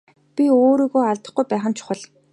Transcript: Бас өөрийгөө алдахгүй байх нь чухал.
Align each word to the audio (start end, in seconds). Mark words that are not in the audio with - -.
Бас 0.35 0.49
өөрийгөө 0.63 1.03
алдахгүй 1.11 1.45
байх 1.49 1.65
нь 1.69 1.77
чухал. 1.77 2.01